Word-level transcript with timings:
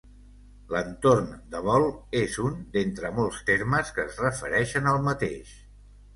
L'entorn 0.69 1.27
de 1.55 1.59
vol 1.67 1.85
és 2.21 2.39
un 2.47 2.57
d'entre 2.77 3.13
molts 3.19 3.43
termes 3.51 3.93
que 4.01 4.09
es 4.09 4.19
refereixen 4.27 4.91
al 4.95 5.07
mateix. 5.11 5.55